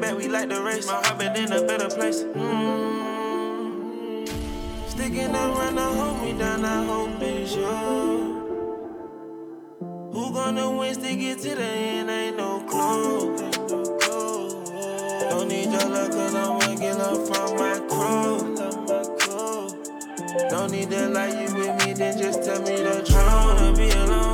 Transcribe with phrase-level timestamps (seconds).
[0.00, 0.86] back, we like the race.
[0.86, 2.22] My heart been in a better place.
[2.22, 3.40] Mm.
[4.88, 7.66] Sticking around, I hold me down, I hope it's you.
[10.12, 13.36] Who gonna win, stick it to the end, ain't no clue.
[15.30, 18.56] Don't need your love, cause I'm waking up from my crew.
[20.48, 23.16] Don't need that like you with me, then just tell me the truth.
[23.16, 24.29] I wanna be alone.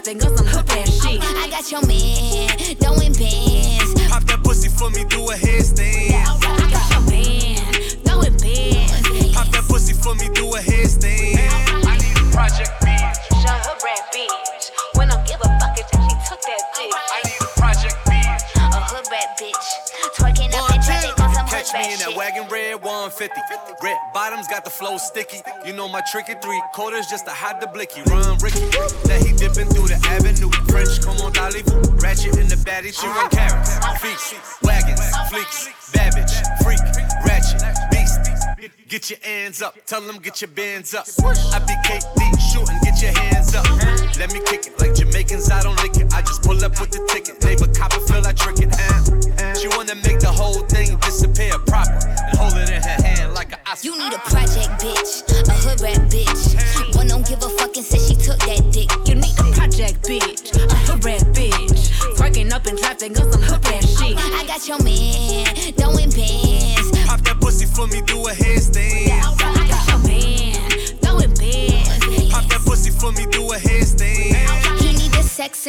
[0.00, 1.20] Twerking up in on some hood rat shit.
[1.22, 4.08] I got your man, throwing bands.
[4.08, 6.12] Pop that pussy for me, do a headstand.
[6.14, 7.72] I got your man,
[8.04, 9.34] throwing bands.
[9.34, 11.29] Pop that pussy for me, do a headstand.
[21.70, 23.34] Catch me in that wagon red 150.
[23.82, 25.38] Red bottoms got the flow sticky.
[25.64, 28.02] You know my tricky three quarters just to hide the blicky.
[28.10, 28.66] Run Ricky.
[29.06, 30.50] That he dipping through the avenue.
[30.66, 31.62] French, come on, Dolly.
[32.02, 33.78] Ratchet in the baddie, she run carrots.
[34.02, 36.82] Feast, wagons, fleeks, babbage, freak,
[37.22, 38.18] ratchet, beast.
[38.88, 41.06] Get your hands up, tell them get your bands up.
[41.22, 42.18] I be KD
[42.50, 43.64] shooting, get your hands up.
[44.18, 46.12] Let me kick it like Jamaicans, I don't lick it.
[46.12, 47.42] I just pull up with the ticket.
[47.44, 48.74] Neighbor copper feel I trick it.
[49.56, 50.89] She wanna make the whole thing
[53.82, 56.96] You need a project bitch, a hood rat bitch.
[56.96, 58.90] One don't give a fuck and said she took that dick.
[59.08, 61.88] You need a project bitch, a hood rat bitch.
[62.16, 64.18] Twerking up in traffic on some hood rat shit.
[64.18, 65.46] I got your man,
[65.80, 66.90] throwing bands.
[67.06, 68.99] Pop that pussy for me, do a headstand.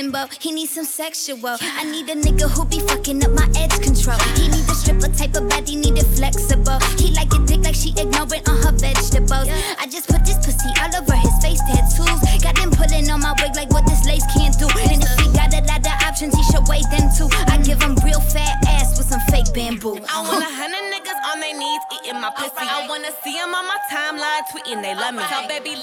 [0.01, 1.57] Need a sex symbol, he need some sexual.
[1.61, 4.17] I need a nigga who be fucking up my edge control.
[4.35, 6.79] He need a stripper type of body, need it flexible.
[6.97, 9.47] He like it dick like she ignorant on her vegetables.
[9.79, 12.19] I just put this pussy all over his face tattoos.
[12.41, 14.67] Got them pulling on my wig like what this lace can't do.
[14.89, 17.29] And if he got a lot of options, he should weigh them too.
[17.47, 20.01] I give him real fat ass with some fake bamboo.
[20.09, 22.65] I want a hundred niggas on their knees eating my pussy.
[22.65, 25.23] I wanna see them on my timeline tweeting they love me.
[25.29, 25.77] So baby,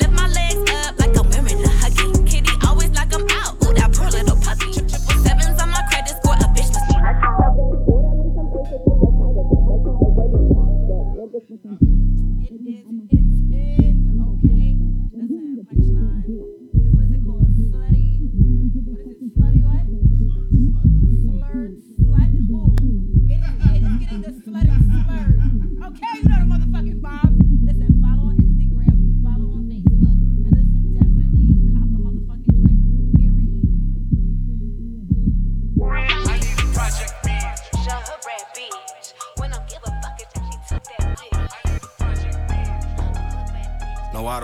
[44.29, 44.41] bitch.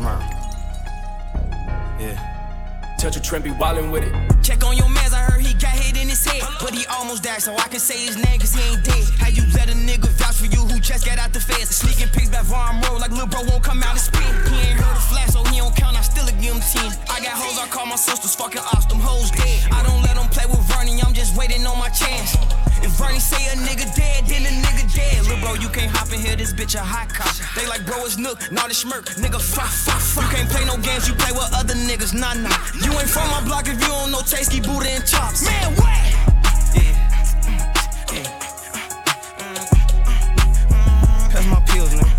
[0.00, 0.18] No
[1.98, 2.14] Yeah.
[2.96, 4.14] Touch a trend, be wildin' with it.
[4.42, 6.42] Check on your mans, I heard he got hit in his head.
[6.60, 9.04] But he almost died, so I can say his name cause he ain't dead.
[9.18, 11.74] How you let a nigga vouch for you who just got out the feds?
[11.74, 14.22] Sneaking pics back Vaughn Road like lil' bro won't come out and spin.
[14.46, 16.86] He ain't heard a flash, so he don't count, I still a give him 10.
[17.10, 19.72] I got hoes, I call my sisters fucking ops, them hoes dead.
[19.74, 22.37] I don't let them play with Vernie, I'm just waiting on my chance.
[23.00, 25.26] If say a nigga dead, then a nigga dead.
[25.26, 27.34] Lil' bro, you can't hop in here, this bitch a hot cop.
[27.54, 29.06] They like bro, it's Nook, not a smirk.
[29.22, 30.24] Nigga, fuck, fuck, fuck.
[30.24, 32.54] You can't play no games, you play with other niggas, nah, nah.
[32.74, 35.44] You ain't from my block if you don't know Tasty, Buddha, and Chops.
[35.44, 35.98] Man, what?
[41.32, 42.10] That's my pills, man.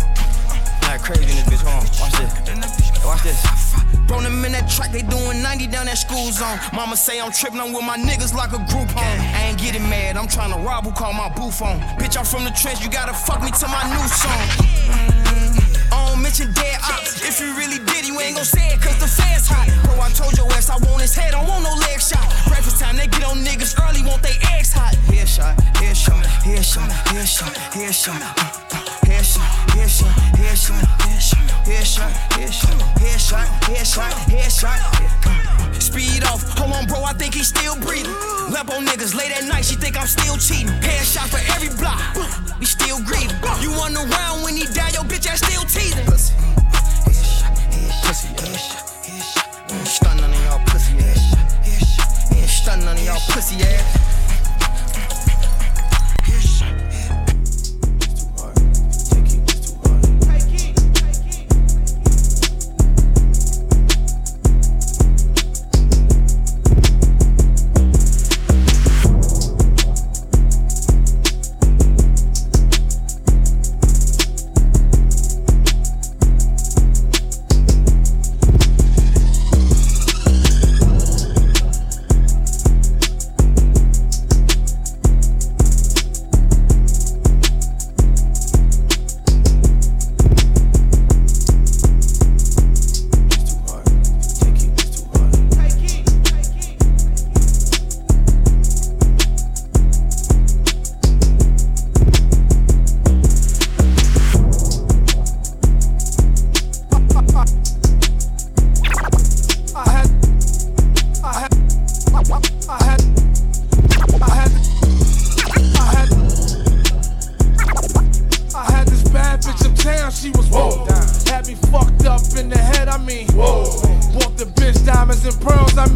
[0.82, 1.62] Like crazy in this bitch.
[1.62, 1.90] Hold on.
[2.00, 3.04] Watch this.
[3.04, 3.89] Watch this.
[4.10, 6.58] Bro, them in that track, they doing 90 down that school zone.
[6.74, 9.18] Mama say I'm tripping, I'm with my niggas like a group home.
[9.38, 11.78] I ain't getting mad, I'm trying to rob who call my boo phone.
[11.94, 14.42] Bitch, I'm from the trench, you gotta fuck me to my new song.
[15.94, 17.22] I don't mention dead ops.
[17.22, 19.70] If you really did, you ain't gon' say it, cause the fans hot.
[19.86, 22.26] Bro, I told your ass I want his head, I want no leg shot.
[22.50, 24.98] Breakfast time, they get on niggas early, want they eggs hot.
[25.06, 32.69] Headshot, headshot, headshot, headshot, headshot, uh, uh, headshot, headshot, headshot, headshot, headshot, headshot,
[33.30, 35.82] headshot, headshot, headshot.
[35.82, 38.12] Speed off, hold on, bro, I think he's still breathing.
[38.50, 40.68] Lep on niggas late at night, she think I'm still cheating.
[40.80, 42.00] Headshot for every block,
[42.58, 43.36] we still grieving.
[43.60, 46.06] You wasn't around when he died, your bitch ass still teasing.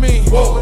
[0.04, 0.20] me.
[0.30, 0.53] Whoa.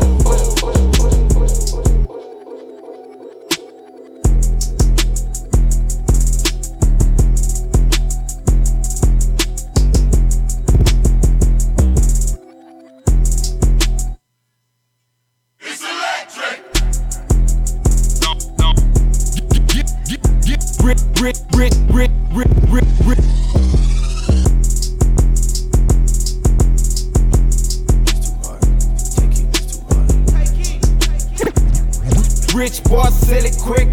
[32.63, 33.89] Rich boy, sell it quick.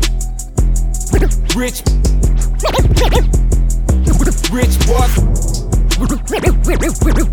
[1.57, 1.81] Rich.
[4.53, 5.07] Rich boy.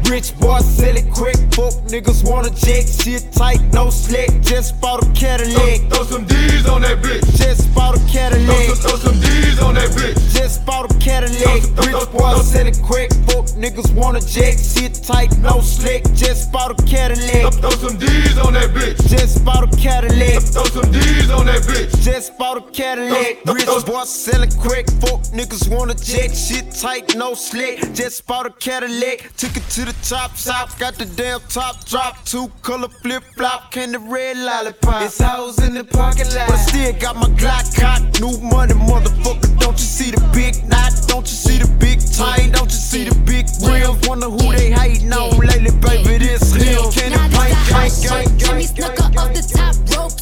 [0.09, 1.37] Rich boy, sell it quick.
[1.53, 2.87] Fuck niggas wanna check.
[2.87, 4.31] Shit tight, no slick.
[4.41, 5.81] Just bought a Cadillac.
[5.91, 7.37] Throw, throw some D's on that bitch.
[7.37, 8.57] Just bought a Cadillac.
[8.65, 10.17] Throw, throw some D's on that bitch.
[10.33, 11.63] Just bought a Cadillac.
[11.85, 13.13] Rich boy, sell it quick.
[13.29, 14.57] Fuck niggas wanna check.
[14.57, 16.03] Shit tight, no slick.
[16.15, 17.53] Just bought a Cadillac.
[17.53, 18.97] Throw, throw some D's on that bitch.
[19.11, 20.26] Just bought a Cadillac.
[20.57, 22.03] Throw some D's on that bitch.
[22.03, 23.45] Just bought a Cadillac.
[23.45, 24.89] Rich boy, sell it quick.
[25.03, 26.31] Fuck niggas wanna check.
[26.33, 27.93] Shit tight, no slick.
[27.93, 29.37] Just bought a Cadillac.
[29.37, 30.71] Took it to the top shop.
[30.79, 32.25] Got the damn top drop.
[32.25, 33.71] Two color flip flop.
[33.71, 35.03] Can the red lollipop.
[35.03, 36.49] It's hoes in the parking lot.
[36.49, 38.01] But I still got my Glock cock.
[38.19, 39.59] New money, motherfucker.
[39.61, 40.93] Don't you see the big knot?
[41.07, 42.49] Don't you see the big tie?
[42.49, 44.09] Don't you see the big rims?
[44.09, 46.17] Wonder who they hating on lately, baby.
[46.25, 46.91] This him.
[46.93, 48.09] Can Now it this bang, that hot gang, shit.
[48.09, 50.16] gang, Jimmy gang, Snooker gang, off the top rope, super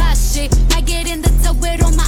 [0.00, 2.07] I get in the tub with all my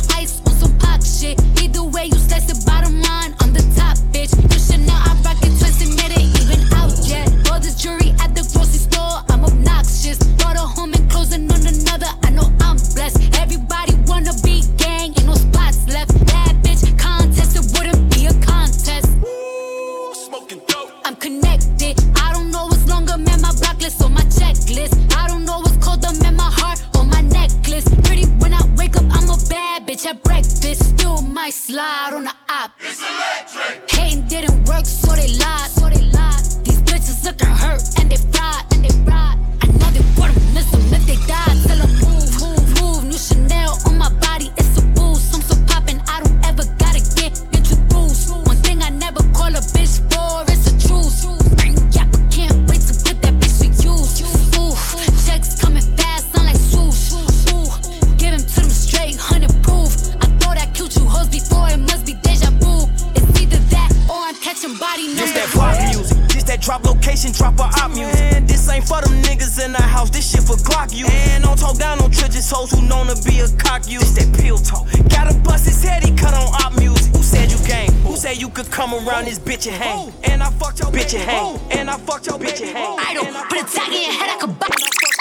[69.61, 70.11] in the house.
[70.11, 71.07] This shit for Glock you.
[71.07, 74.00] And don't talk down on trenches hoes who known to be a cock you.
[74.00, 74.87] This that pill talk.
[75.09, 77.14] Gotta bust his head, he cut on op music.
[77.14, 77.93] Who said you gang?
[78.02, 80.12] Who said you could come around this bitch and hang?
[80.25, 81.61] And I fucked your bitch and hang.
[81.71, 82.99] And I fucked your bitch and hang.
[82.99, 83.25] idol.
[83.49, 85.19] Put a tag in your head, I could buy.